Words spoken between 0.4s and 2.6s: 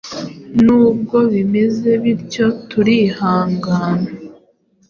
Nubwo bimeze bityo